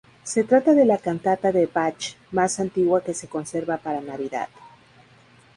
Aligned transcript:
Se 0.23 0.43
trata 0.43 0.73
de 0.73 0.83
la 0.83 0.97
cantata 0.97 1.51
de 1.51 1.67
Bach 1.67 2.15
más 2.31 2.59
antigua 2.59 3.03
que 3.03 3.13
se 3.13 3.27
conserva 3.27 3.77
para 3.77 4.01
Navidad. 4.01 4.49